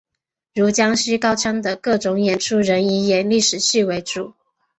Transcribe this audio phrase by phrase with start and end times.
[0.55, 4.33] 如江西高腔的各种演出仍以演历史戏为主。